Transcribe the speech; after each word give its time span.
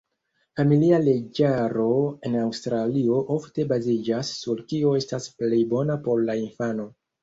Familia 0.59 0.99
Leĝaro 1.03 1.85
en 2.31 2.39
Aŭstralio 2.45 3.21
ofte 3.37 3.69
baziĝas 3.75 4.35
sur 4.43 4.67
kio 4.75 4.99
estas 5.05 5.33
plej 5.41 5.65
bona 5.79 6.05
por 6.11 6.29
la 6.31 6.43
infano. 6.47 6.93